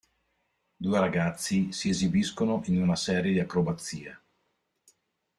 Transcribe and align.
Due 0.77 0.99
ragazzi 0.99 1.71
si 1.73 1.89
esibiscono 1.89 2.59
in 2.65 2.81
una 2.81 2.95
serie 2.95 3.33
di 3.33 3.39
acrobazie. 3.39 4.19